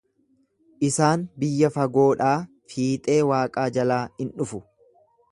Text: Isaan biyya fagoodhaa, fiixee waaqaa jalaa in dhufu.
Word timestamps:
Isaan 0.87 1.25
biyya 1.43 1.69
fagoodhaa, 1.75 2.31
fiixee 2.73 3.19
waaqaa 3.33 3.67
jalaa 3.77 4.01
in 4.25 4.33
dhufu. 4.41 4.63